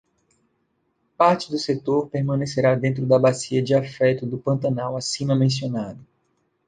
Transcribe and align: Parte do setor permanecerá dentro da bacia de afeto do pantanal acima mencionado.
Parte 1.15 1.51
do 1.51 1.59
setor 1.59 2.09
permanecerá 2.09 2.73
dentro 2.73 3.05
da 3.05 3.19
bacia 3.19 3.61
de 3.61 3.75
afeto 3.75 4.25
do 4.25 4.39
pantanal 4.39 4.97
acima 4.97 5.35
mencionado. 5.35 5.99